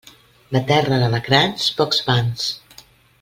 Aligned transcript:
De 0.55 0.61
terra 0.71 0.97
d'alacrans, 1.03 1.69
pocs 1.83 2.03
pans. 2.11 2.47